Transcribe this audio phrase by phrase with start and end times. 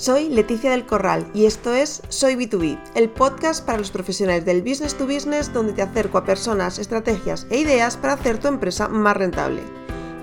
[0.00, 4.62] Soy Leticia del Corral y esto es Soy B2B, el podcast para los profesionales del
[4.62, 8.88] business to business donde te acerco a personas, estrategias e ideas para hacer tu empresa
[8.88, 9.60] más rentable.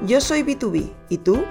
[0.08, 1.44] Yo soy B2B, ¿y tú?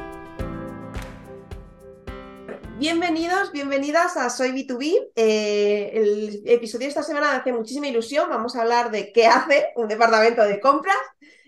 [2.79, 5.13] Bienvenidos, bienvenidas a Soy B2B.
[5.15, 8.29] Eh, el episodio de esta semana me hace muchísima ilusión.
[8.29, 10.97] Vamos a hablar de qué hace un departamento de compras.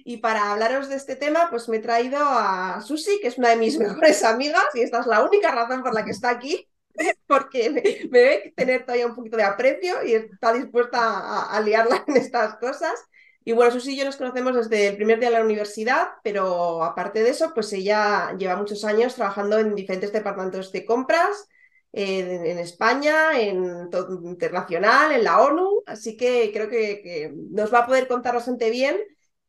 [0.08, 3.50] Y para hablaros de este tema, pues me he traído a Susi, que es una
[3.50, 6.66] de mis mejores amigas, y esta es la única razón por la que está aquí.
[7.26, 12.16] porque me, ve tener todavía un poquito de aprecio y está dispuesta a, liarla en
[12.16, 12.94] estas cosas.
[13.44, 16.82] Y bueno, Susi y yo nos conocemos desde el primer día de la universidad, pero
[16.82, 21.48] aparte de eso, pues ella lleva muchos años trabajando en diferentes departamentos de compras,
[21.92, 23.90] en, España, en
[24.24, 28.70] internacional, en la ONU, así que creo que, que, nos va a poder contar bastante
[28.70, 28.96] bien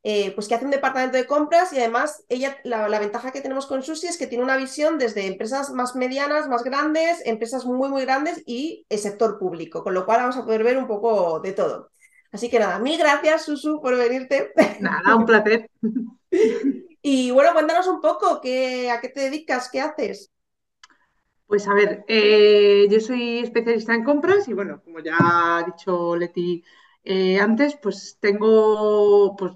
[0.02, 3.66] eh, pues que hace un departamento de compras y además ella, la, ventaja que tenemos
[3.66, 7.90] con Susi es que tiene una visión desde empresas más medianas, más grandes, empresas muy,
[7.90, 11.40] muy grandes y el sector público, con lo cual vamos a poder ver un poco
[11.40, 11.90] de todo.
[12.32, 14.52] Así que nada, mil gracias, Susu, por venirte.
[14.80, 15.68] Nada, un placer.
[17.02, 20.30] y bueno, cuéntanos un poco qué, a qué te dedicas, qué haces.
[21.46, 26.14] Pues a ver, eh, yo soy especialista en compras y bueno, como ya ha dicho
[26.14, 26.62] Leti
[27.02, 29.54] eh, antes, pues tengo pues,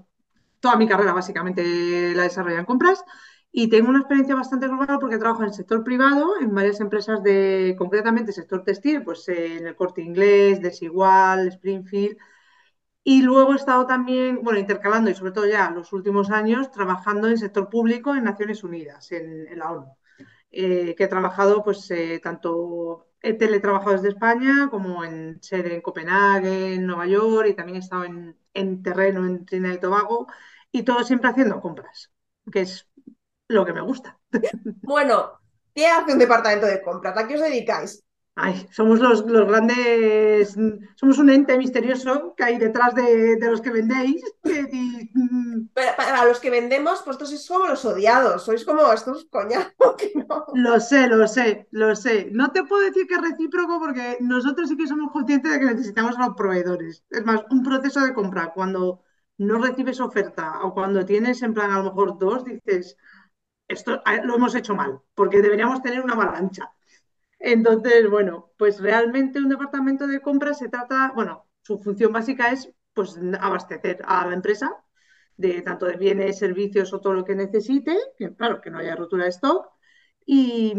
[0.65, 3.03] toda mi carrera básicamente la desarrollado en compras
[3.51, 7.21] y tengo una experiencia bastante global porque trabajo en el sector privado, en varias empresas
[7.21, 12.17] de, concretamente, sector textil, pues en el Corte Inglés, Desigual, Springfield.
[13.03, 17.29] Y luego he estado también, bueno, intercalando y sobre todo ya los últimos años trabajando
[17.29, 19.95] en sector público en Naciones Unidas, en, la ONU,
[20.51, 25.81] eh, que he trabajado pues eh, tanto he teletrabajado desde España como en sede en
[25.81, 30.27] Copenhague, en Nueva York y también he estado en, en terreno en Trinidad y Tobago
[30.75, 32.11] y todo siempre haciendo compras,
[32.51, 32.85] que es
[33.47, 34.19] lo que me gusta.
[34.81, 35.39] Bueno,
[35.73, 37.17] ¿qué hace un departamento de compras?
[37.17, 38.03] ¿A qué os dedicáis?
[38.35, 40.57] Ay, somos los, los, grandes,
[40.95, 44.21] somos un ente misterioso que hay detrás de, los que vendéis.
[45.95, 49.71] para los que vendemos, pues sois como los odiados, sois como estos coñazos
[50.15, 50.45] no.
[50.53, 52.27] Lo sé, lo sé, lo sé.
[52.33, 55.65] No te puedo decir que es recíproco porque nosotros sí que somos conscientes de que
[55.65, 57.05] necesitamos a los proveedores.
[57.09, 59.04] Es más, un proceso de compra, cuando
[59.37, 62.97] no recibes oferta o cuando tienes en plan a lo mejor dos, dices,
[63.67, 66.71] esto lo hemos hecho mal, porque deberíamos tener una avalancha.
[67.39, 72.71] Entonces, bueno, pues realmente un departamento de compras se trata, bueno, su función básica es
[72.93, 74.71] pues abastecer a la empresa
[75.37, 78.95] de tanto de bienes, servicios o todo lo que necesite, que claro, que no haya
[78.95, 79.67] rotura de stock.
[80.25, 80.73] Y,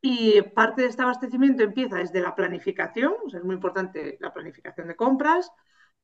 [0.00, 4.96] y parte de este abastecimiento empieza desde la planificación, es muy importante la planificación de
[4.96, 5.50] compras,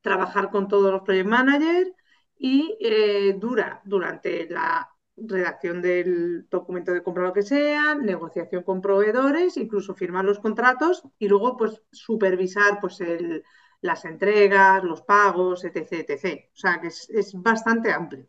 [0.04, 1.90] trabajar con todos los project managers
[2.38, 8.82] y eh, dura durante la redacción del documento de compra, lo que sea, negociación con
[8.82, 13.42] proveedores, incluso firmar los contratos y luego pues supervisar pues el,
[13.80, 16.50] las entregas, los pagos, etc, etc.
[16.52, 18.28] O sea que es, bastante amplio.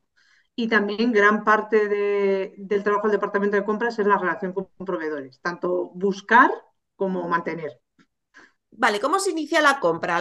[0.56, 1.90] Y también gran parte
[2.58, 6.52] del trabajo del departamento de compras es la relación con proveedores, tanto buscar
[6.96, 7.82] como mantener.
[8.78, 10.20] Vale, ¿cómo se inicia la compra?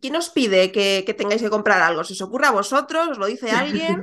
[0.00, 2.04] ¿Quién os pide que, que tengáis que comprar algo?
[2.04, 3.08] ¿Se os ocurre a vosotros?
[3.08, 3.96] ¿Os lo dice alguien?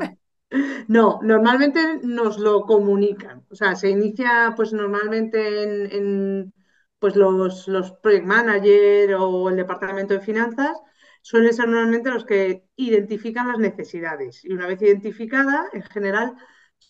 [0.88, 3.46] No, normalmente nos lo comunican.
[3.50, 5.64] O sea, se inicia pues normalmente
[5.98, 6.54] en,
[7.00, 10.78] pues los, los project manager o el departamento de finanzas
[11.22, 14.44] suelen ser normalmente los que identifican las necesidades.
[14.46, 16.36] Y una vez identificada, en general,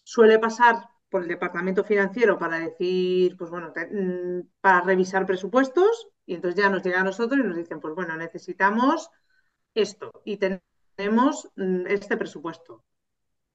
[0.03, 0.75] suele pasar
[1.09, 6.69] por el departamento financiero para decir, pues bueno, mm, para revisar presupuestos y entonces ya
[6.69, 9.09] nos llega a nosotros y nos dicen, pues bueno, necesitamos
[9.73, 10.37] esto y
[10.95, 12.83] tenemos mm, este presupuesto.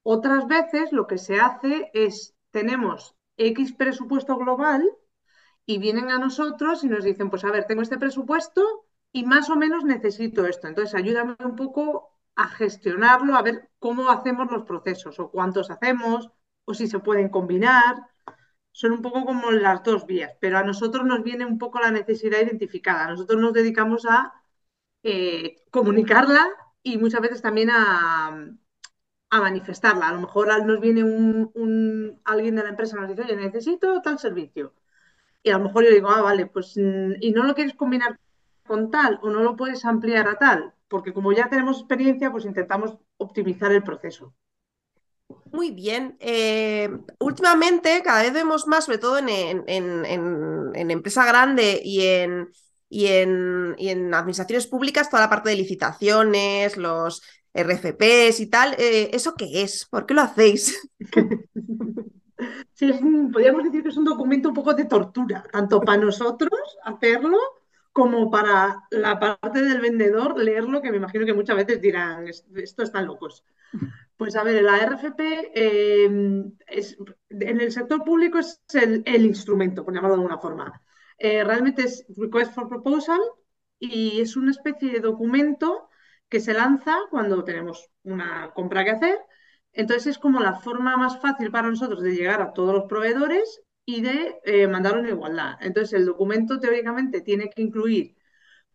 [0.03, 4.89] Otras veces lo que se hace es, tenemos X presupuesto global
[5.67, 8.63] y vienen a nosotros y nos dicen, pues a ver, tengo este presupuesto
[9.13, 10.69] y más o menos necesito esto.
[10.69, 16.31] Entonces, ayúdame un poco a gestionarlo, a ver cómo hacemos los procesos o cuántos hacemos
[16.71, 17.97] o si se pueden combinar.
[18.73, 21.91] Son un poco como las dos vías, pero a nosotros nos viene un poco la
[21.91, 23.09] necesidad identificada.
[23.09, 24.33] Nosotros nos dedicamos a
[25.03, 26.49] eh, comunicarla
[26.83, 28.29] y muchas veces también a,
[29.31, 30.09] a manifestarla.
[30.09, 34.01] A lo mejor nos viene un, alguien de la empresa y nos dice, oye, necesito
[34.03, 34.75] tal servicio.
[35.43, 38.19] Y a lo mejor yo digo, ah, vale, pues, mm, y no lo quieres combinar
[38.67, 42.45] con tal o no lo puedes ampliar a tal, porque como ya tenemos experiencia, pues
[42.45, 44.35] intentamos optimizar el proceso.
[45.53, 46.17] Muy bien.
[46.21, 46.89] Eh,
[47.19, 52.51] últimamente cada vez vemos más, sobre todo en, en, en, empresa grande y en,
[52.89, 57.23] y, en, y en administraciones públicas, toda la parte de licitaciones, los
[57.53, 58.75] RFPs y tal.
[58.79, 59.87] Eh, ¿Eso qué es?
[59.87, 60.89] ¿Por qué lo hacéis?
[62.73, 62.91] Sí,
[63.33, 66.51] podríamos decir que es un documento un poco de tortura, tanto para nosotros
[66.85, 67.37] hacerlo
[67.93, 72.83] como para la parte del vendedor leerlo, que me imagino que muchas veces dirán, esto
[72.83, 73.45] están locos.
[74.21, 76.99] Pues a ver, la RFP eh, es,
[77.31, 80.83] en el sector público es el, el, instrumento, por llamarlo de alguna forma.
[81.17, 83.19] Eh, realmente es Request for Proposal
[83.79, 85.89] y es una especie de documento
[86.29, 89.19] que se lanza cuando tenemos una compra que hacer.
[89.73, 93.63] Entonces es como la forma más fácil para nosotros de llegar a todos los proveedores
[93.87, 95.55] y de eh, mandarlo en igualdad.
[95.63, 98.17] Entonces el documento teóricamente tiene que incluir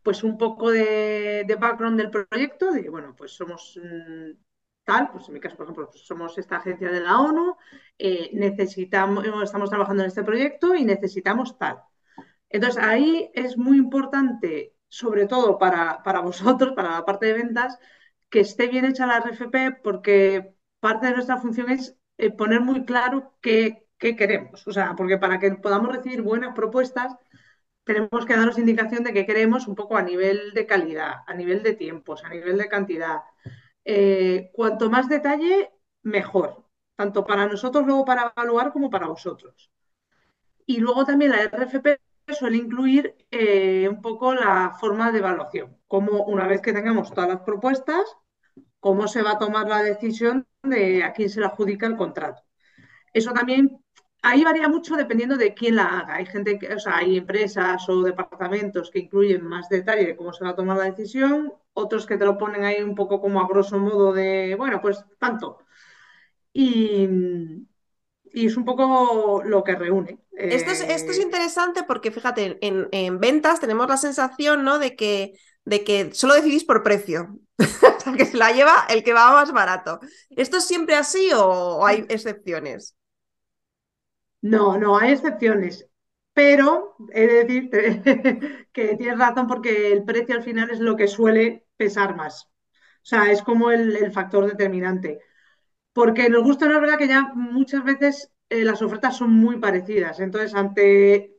[0.01, 4.31] pues un poco de, de background del proyecto, de bueno, pues somos mm,
[4.85, 7.55] tal, pues en mi caso, por ejemplo, pues somos esta agencia de la ONU,
[7.99, 11.81] eh, necesitamos, estamos trabajando en este proyecto y necesitamos tal.
[12.49, 17.77] Entonces, ahí es muy importante, sobre todo para, para vosotros, para la parte de ventas,
[18.29, 22.85] que esté bien hecha la RFP porque parte de nuestra función es eh, poner muy
[22.85, 24.67] claro qué, qué, queremos.
[24.67, 27.15] O sea, porque para que podamos recibir buenas propuestas,
[27.83, 31.63] tenemos que darnos indicación de qué queremos un poco a nivel de calidad, a nivel
[31.63, 33.19] de tiempos, a nivel de cantidad.
[33.85, 35.71] Eh, cuanto más detalle,
[36.03, 36.65] mejor,
[36.95, 39.71] tanto para nosotros luego para evaluar como para vosotros.
[40.65, 41.99] Y luego también la RFP
[42.33, 47.29] suele incluir eh, un poco la forma de evaluación, como una vez que tengamos todas
[47.29, 48.03] las propuestas,
[48.79, 52.43] cómo se va a tomar la decisión de a quién se le adjudica el contrato.
[53.13, 53.83] Eso también,
[54.25, 56.15] ahí varía mucho dependiendo de quién la haga.
[56.15, 60.33] Hay gente, que, o sea, hay empresas o departamentos que incluyen más detalle de cómo
[60.33, 63.39] se va a tomar la decisión, otros que te lo ponen ahí un poco como
[63.39, 65.59] a grosso modo de, bueno, pues tanto.
[66.51, 67.07] Y,
[68.33, 70.19] y es un poco lo que reúne.
[70.31, 74.79] Esto es, esto es eh, interesante porque, fíjate, en, en, ventas tenemos la sensación, ¿no?
[74.79, 75.33] De que,
[75.65, 77.39] de que solo decidís por precio.
[78.17, 79.99] que se la lleva el que va más barato.
[80.29, 82.95] ¿Esto es siempre así o hay excepciones?
[84.45, 85.87] No, no, hay excepciones.
[86.33, 87.69] Pero he de decir
[88.71, 92.45] que tienes razón porque el precio al final es lo que suele pesar más.
[92.45, 95.19] O sea, es como el, factor determinante.
[95.93, 100.19] Porque nos gusta, la verdad, que ya muchas veces eh, las ofertas son muy parecidas.
[100.19, 101.37] Entonces, ante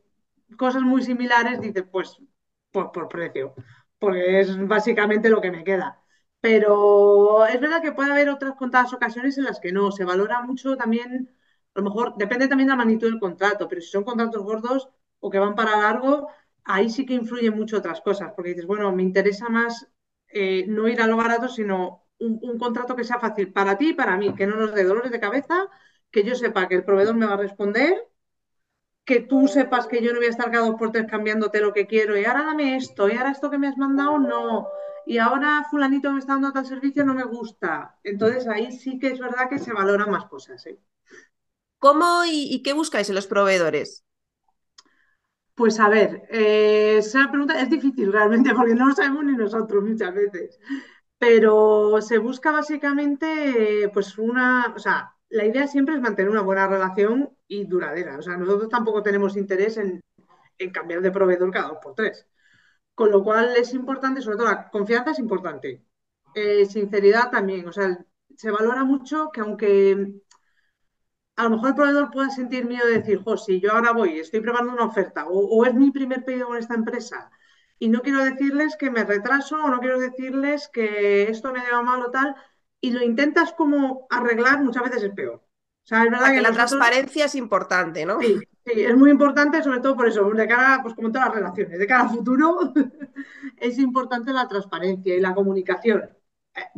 [0.57, 2.17] cosas muy similares, dices, pues,
[2.71, 3.55] pues por precio,
[3.99, 6.01] porque es básicamente lo que me queda.
[6.41, 9.91] Pero es verdad que puede haber otras contadas ocasiones en las que no.
[9.91, 11.29] Se valora mucho también,
[11.77, 14.89] a lo mejor depende también de la magnitud del contrato, pero si son contratos gordos
[15.19, 16.27] o que van para largo,
[16.63, 19.87] ahí sí que influyen mucho otras cosas, porque dices, bueno, me interesa más
[20.29, 23.93] eh, no ir a lo barato, sino un, contrato que sea fácil para ti y
[23.93, 25.69] para mí, que no nos dé dolores de cabeza
[26.09, 27.93] que yo sepa que el proveedor me va a responder,
[29.05, 31.73] que tú sepas que yo no voy a estar cada dos por tres cambiándote lo
[31.73, 34.67] que quiero y ahora dame esto, y ahora esto que me has mandado no,
[35.05, 37.97] y ahora fulanito me está dando tal servicio no me gusta.
[38.03, 40.65] Entonces ahí sí que es verdad que se valoran más cosas.
[40.65, 40.79] ¿eh?
[41.79, 44.03] ¿Cómo y, qué buscáis en los proveedores?
[45.55, 49.83] Pues a ver, eh, esa pregunta es difícil realmente porque no lo sabemos ni nosotros
[49.83, 50.59] muchas veces.
[51.17, 56.67] Pero se busca básicamente, pues una, o sea, la idea siempre es mantener una buena
[56.67, 58.17] relación y duradera.
[58.17, 60.01] O sea, nosotros tampoco tenemos interés en,
[60.57, 62.27] en cambiar de proveedor cada dos por tres.
[62.93, 65.83] Con lo cual es importante, sobre todo la confianza es importante.
[66.35, 67.67] Eh, sinceridad también.
[67.67, 67.97] O sea,
[68.35, 70.21] se valora mucho que aunque
[71.37, 74.19] a lo mejor el proveedor pueda sentir miedo de decir, jo, si yo ahora voy,
[74.19, 77.31] estoy preparando una oferta, o, o es mi primer pedido con esta empresa,
[77.79, 81.65] y no quiero decirles que me retraso, o no quiero decirles que esto me ha
[81.65, 82.35] llevado mal o tal,
[82.81, 85.35] y lo intentas como arreglar, muchas veces es peor.
[85.35, 86.69] O sea, es verdad que, que la nosotros...
[86.71, 88.19] transparencia es importante, ¿no?
[88.19, 91.35] Sí, sí, es muy importante, sobre todo por eso, de cara, pues como todas las
[91.35, 92.73] relaciones, de cara a futuro,
[93.57, 96.09] es importante la transparencia y la comunicación.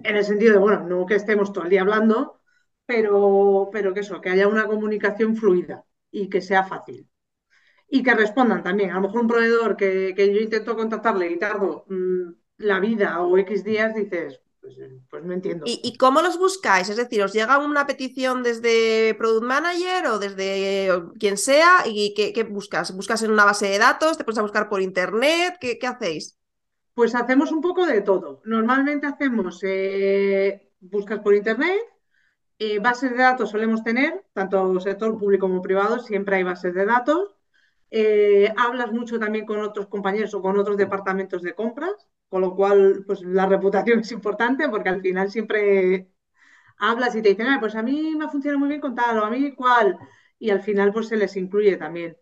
[0.03, 2.38] En el sentido de, bueno, no que estemos todo el día hablando,
[2.89, 7.07] pero, pero que eso, que haya una comunicación fluida y que sea fácil.
[7.87, 8.89] Y que respondan también.
[8.89, 13.21] A lo mejor un proveedor que, que yo intento contactarle y tardo mmm, la vida
[13.21, 14.75] o X días, dices, pues,
[15.07, 15.65] pues, no entiendo.
[15.67, 16.89] ¿Y, ¿Y, cómo los buscáis?
[16.89, 21.83] Es decir, ¿os llega una petición desde Product Manager o desde quien sea?
[21.85, 22.95] ¿Y qué, qué buscas?
[22.95, 24.17] ¿Buscas en una base de datos?
[24.17, 25.57] ¿Te pones a buscar por internet?
[25.61, 26.39] ¿Qué, qué hacéis?
[26.95, 28.41] Pues hacemos un poco de todo.
[28.45, 31.79] Normalmente hacemos eh, buscas por internet,
[32.59, 36.85] eh, bases de datos solemos tener, tanto sector público como privado, siempre hay bases de
[36.85, 37.35] datos.
[37.91, 41.95] Eh, hablas mucho también con otros compañeros o con otros departamentos de compras
[42.29, 46.09] con lo cual pues la reputación es importante porque al final siempre
[46.77, 49.19] hablas y te dicen, ah, pues a mí me ha funcionado muy bien con tal
[49.19, 49.97] o a mí cuál,
[50.39, 52.17] y al final pues se les incluye también.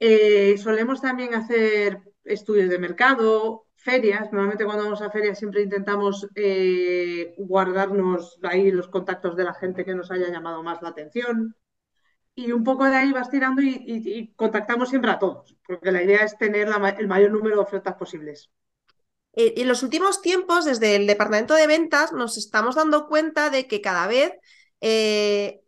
[0.00, 6.26] Eh, solemos también hacer estudios de mercado, ferias, normalmente cuando vamos a ferias siempre intentamos
[6.34, 11.54] eh, guardarnos ahí los contactos de la gente que nos haya llamado más la atención.
[12.34, 16.18] y un poco de ahí vas tirando y, contactamos siempre a todos, porque la idea
[16.18, 18.50] es tener el mayor número de ofertas posibles.
[19.32, 23.66] Eh, en los últimos tiempos, desde el departamento de ventas, nos estamos dando cuenta de
[23.66, 24.32] que cada vez
[24.80, 25.62] eh,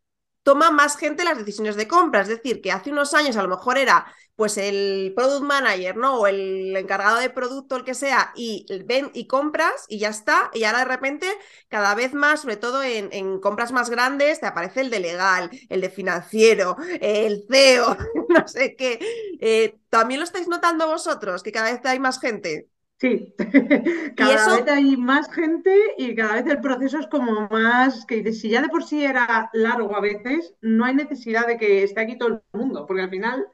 [0.48, 2.22] toma más gente las decisiones de compra.
[2.22, 6.20] Es decir, que hace unos años a lo mejor era pues el product manager, ¿no?
[6.20, 10.50] O el encargado de producto, el que sea, y ven y compras y ya está.
[10.54, 11.26] Y ahora de repente,
[11.68, 15.82] cada vez más, sobre todo en, compras más grandes, te aparece el de legal, el
[15.82, 17.98] de financiero, el CEO,
[18.30, 18.98] no sé qué.
[19.42, 22.70] Eh, ¿También lo estáis notando vosotros, que cada vez hay más gente?
[23.00, 23.32] Sí,
[24.16, 24.56] cada eso?
[24.56, 28.50] vez hay más gente y cada vez el proceso es como más, que dices, si
[28.50, 32.18] ya de por sí era largo a veces, no hay necesidad de que esté aquí
[32.18, 33.46] todo el mundo, porque al final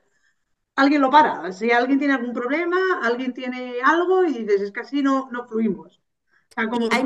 [0.76, 1.52] alguien lo para.
[1.52, 5.46] Si alguien tiene algún problema, alguien tiene algo y dices, es que así no, no
[5.48, 5.98] fluimos.
[5.98, 7.04] O sea, como hay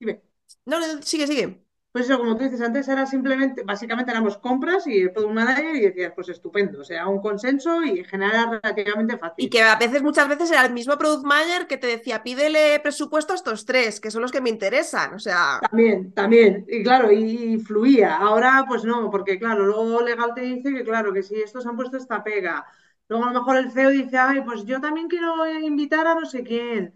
[0.00, 0.22] dime,
[0.64, 1.65] No, no, sigue, sigue.
[1.96, 5.76] Pues eso, como tú dices antes era simplemente, básicamente éramos compras y el product manager
[5.76, 9.50] y decías, pues estupendo, o sea, un consenso y en general era relativamente Y fácil.
[9.50, 13.32] que a veces, muchas veces era el mismo product manager que te decía, pídele presupuesto
[13.32, 15.14] a estos tres, que son los que me interesan.
[15.14, 18.16] O sea, También, también, y claro, y, y fluía.
[18.16, 21.76] Ahora, pues no, porque claro, luego legal te dice que claro, que si estos han
[21.76, 22.66] puesto esta pega,
[23.08, 26.26] luego a lo mejor el CEO dice, ay, pues yo también quiero invitar a no
[26.26, 26.94] sé quién.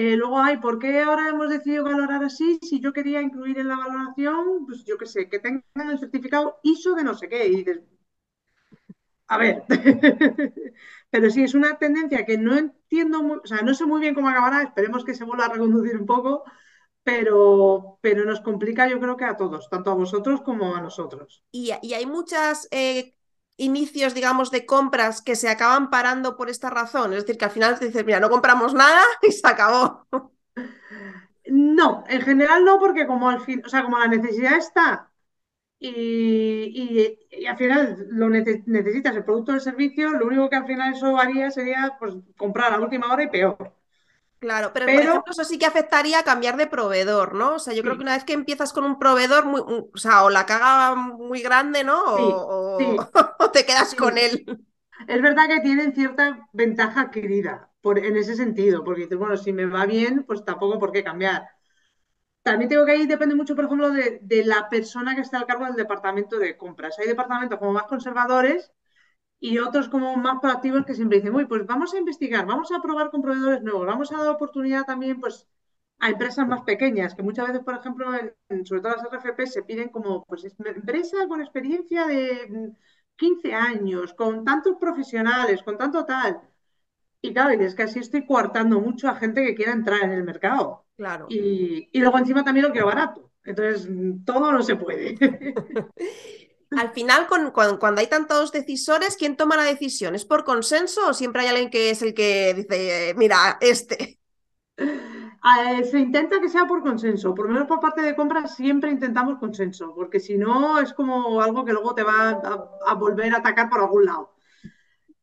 [0.00, 2.58] Eh, luego, ay, ¿por qué ahora hemos decidido valorar así?
[2.62, 6.60] Si yo quería incluir en la valoración, pues yo qué sé, que tengan el certificado
[6.62, 7.46] ISO de no sé qué.
[7.48, 7.64] Y
[9.28, 9.64] a ver,
[11.10, 14.14] pero sí, es una tendencia que no entiendo, muy, o sea, no sé muy bien
[14.14, 16.44] cómo acabará, esperemos que se vuelva a reconducir un poco
[17.04, 21.44] pero, pero nos complica yo creo que a todos, tanto a vosotros como a nosotros.
[21.52, 22.68] y, y hay muchos
[23.56, 27.12] inicios, digamos, de compras que se acaban parando por esta razón.
[27.12, 30.06] Es decir, que al final te dices, mira, no compramos nada y se acabó.
[31.46, 35.10] No, en general no, porque como al fin, o sea, como la necesidad está
[35.78, 40.56] y, y- al final lo nece- necesitas el producto o el servicio, lo único que
[40.56, 43.74] al final eso haría sería pues comprar a última hora y peor.
[44.38, 47.54] Claro, pero por Pero ejemplo, eso sí que afectaría a cambiar de proveedor, ¿no?
[47.54, 50.24] O sea, yo creo que una vez que empiezas con un proveedor, muy, o sea,
[50.24, 51.98] o la caga muy grande, ¿no?
[52.06, 52.96] O, sí,
[53.38, 54.46] o te quedas con él.
[55.08, 59.52] Es verdad que tienen cierta ventaja adquirida por, en ese sentido, porque dices, bueno, si
[59.52, 61.48] me va bien, pues tampoco por qué cambiar.
[62.42, 65.46] También tengo que ahí depende mucho, por ejemplo, de, de la persona que está al
[65.46, 66.98] cargo del departamento de compras.
[66.98, 68.72] Hay departamentos como más conservadores
[69.40, 72.80] y otros como más proactivos que siempre dicen, uy, pues vamos a investigar, vamos a
[72.82, 75.46] probar con proveedores nuevos, vamos a dar oportunidad también pues,
[75.98, 78.08] a empresas más pequeñas, que muchas veces, por ejemplo,
[78.48, 82.76] en, sobre todo las RFP, se piden como pues, es- empresa con experiencia de mm,
[83.16, 86.40] 15 años, con tantos profesionales, con tanto tal.
[87.22, 90.12] Y claro, y es que así estoy coartando mucho a gente que quiera entrar en
[90.12, 90.84] el mercado.
[90.96, 91.26] Claro.
[91.28, 93.32] Y, y luego encima también lo quiero barato.
[93.44, 95.16] Entonces, mm, todo no se puede.
[96.70, 100.14] Al final, cuando, hay tantos decisores, ¿quién toma la decisión?
[100.14, 104.18] ¿Es por consenso o siempre hay alguien que es el que dice, mira, este?
[105.90, 109.38] Se intenta que sea por consenso, por lo menos por parte de compras siempre intentamos
[109.38, 112.30] consenso, porque si no es como algo que luego te va
[112.84, 114.34] a, volver a atacar por algún lado.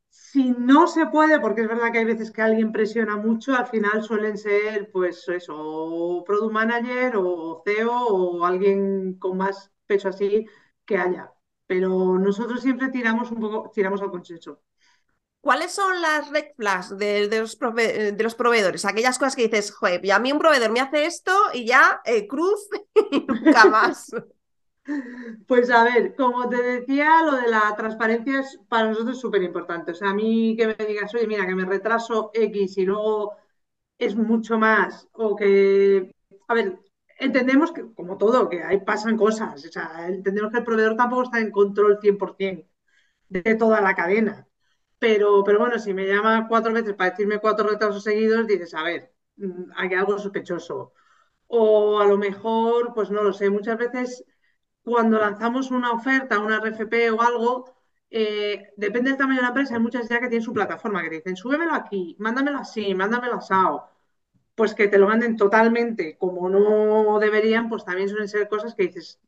[0.10, 3.68] Si no se puede, porque es verdad que hay veces que alguien presiona mucho, al
[3.68, 10.48] final suelen ser, pues eso, product manager o CEO o alguien con más peso así
[10.86, 11.33] que haya.
[11.74, 11.92] Pero
[12.28, 14.52] nosotros siempre tiramos un poco, tiramos al consenso.
[15.42, 18.86] ¿Cuáles son las red flags de, de los, prove- de los proveedores?
[18.86, 22.02] Aquellas cosas que dices, joder, y a mí un proveedor me hace esto y ya,
[22.06, 22.62] eh, cruz
[23.12, 24.10] y nunca más.
[25.48, 29.92] Pues a ver, como te decía, lo de la transparencia es para nosotros súper importante.
[29.92, 33.34] O sea, a mí que me digas, oye, mira, que me retraso X y luego
[34.00, 36.12] es mucho más, o que,
[36.48, 36.80] a ver,
[37.20, 39.66] entendemos que, como todo, que ahí pasan cosas.
[39.66, 42.68] O sea, entendemos que el proveedor tampoco está en control 100%
[43.30, 44.48] de toda la cadena.
[45.00, 48.84] Pero, pero bueno, si me llama cuatro veces para decirme cuatro retrasos seguidos, dices, a
[48.84, 50.94] ver, mm, hay algo sospechoso.
[51.48, 54.26] O a lo mejor, pues no lo sé, muchas veces
[54.84, 57.76] cuando lanzamos una oferta, una RFP o algo,
[58.10, 61.10] eh, depende del tamaño de la empresa, hay muchas ya que tienen su plataforma, que
[61.10, 63.90] te dicen, súbemelo aquí, mándamelo así, mándamelo asado.
[64.56, 68.84] Pues que te lo manden totalmente como no deberían, pues también suelen ser cosas que
[68.84, 69.20] dices,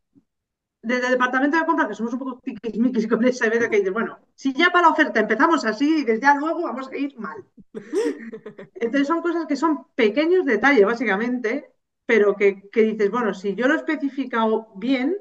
[0.81, 3.93] desde el departamento de compra, que somos un poco tiquismiquis con esa vez que dices,
[3.93, 7.45] bueno, si ya para la oferta empezamos así, desde ya luego vamos a ir mal.
[8.75, 11.71] Entonces son cosas que son pequeños detalles, básicamente,
[12.05, 15.17] pero que, que dices, bueno, si yo lo he especificado bien,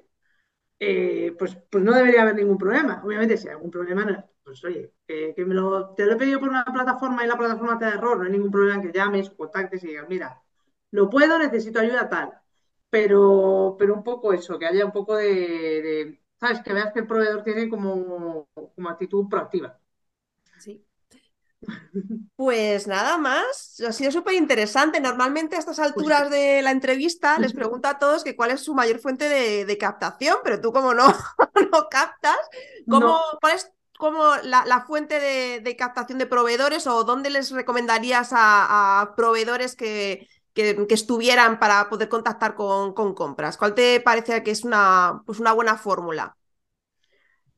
[0.80, 3.02] eh, pues, pues no debería haber ningún problema.
[3.04, 6.16] Obviamente, si hay algún problema, no- pues oye, eh, que me lo, te lo he
[6.16, 8.82] pedido por una plataforma y la plataforma te da error, no hay ningún problema en
[8.92, 10.42] que llames contactes y digas, mira,
[10.92, 12.32] lo puedo, necesito ayuda tal.
[12.90, 16.60] Pero, pero un poco eso, que haya un poco de, de ¿sabes?
[16.62, 19.78] Que veas que el proveedor tiene como, como actitud proactiva.
[20.56, 20.84] Sí.
[22.36, 24.98] Pues nada más, ha sido súper interesante.
[25.00, 28.60] Normalmente a estas Pues alturas de la entrevista les pregunto a todos que cuál es
[28.60, 31.06] su mayor fuente de, de captación, pero tú como no,
[31.72, 32.36] no captas,
[32.88, 33.20] ¿cómo, No.
[33.40, 38.32] ¿cuál es como la, la fuente de, de captación de proveedores o dónde les recomendarías
[38.32, 43.56] a, a proveedores que, que, estuvieran para poder contactar con, con compras?
[43.56, 46.36] ¿Cuál te parece que es una, pues una buena fórmula?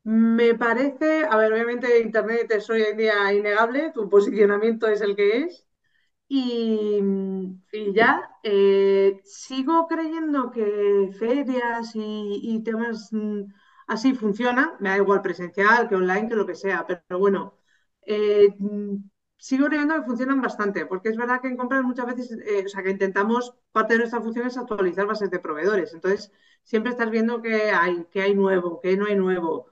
[0.05, 5.17] Me parece, a ver, obviamente Internet es hoy en día innegable, tu posicionamiento es el
[5.17, 5.67] que es.
[6.29, 7.01] Y,
[7.73, 13.45] y ya, eh, sigo creyendo que ferias y, y temas mm,
[13.87, 17.59] así funcionan, me da igual presencial que online, que lo que sea, pero bueno,
[18.03, 18.49] eh,
[19.39, 22.69] sigo creyendo que funcionan bastante, porque es verdad que en compras muchas veces, eh, o
[22.69, 26.33] sea, que intentamos, parte de nuestra función es actualizar bases de proveedores, entonces
[26.65, 29.71] siempre estás viendo qué hay, qué hay nuevo, qué no hay nuevo.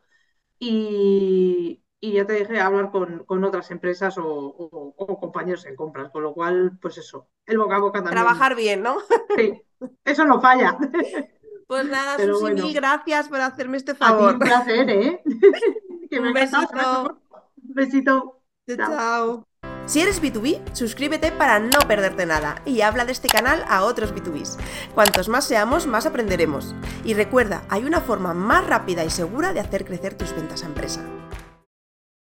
[0.58, 5.76] Y, y ya te dejé hablar con, con otras empresas o, o- o compañeros en
[5.76, 8.14] compras, con lo cual, pues eso, el boca a boca también.
[8.14, 8.98] Trabajar bien, ¿no?
[9.36, 9.60] Sí,
[10.04, 10.78] eso no falla.
[11.66, 12.64] Pues nada, Pero Susi, bueno.
[12.64, 14.32] mil gracias por hacerme este A ti favor.
[14.34, 15.22] un placer, ¿eh?
[16.10, 17.20] Que me Un besito.
[17.68, 18.40] Un besito.
[18.68, 18.88] Chao, Chao.
[18.96, 19.48] chao.
[19.86, 24.14] Si eres B2B, suscríbete para no perderte nada y habla de este canal a otros
[24.14, 24.56] B2Bs.
[24.94, 26.74] Cuantos más seamos, más aprenderemos.
[27.04, 30.66] Y recuerda, hay una forma más rápida y segura de hacer crecer tus ventas a
[30.66, 31.02] empresa.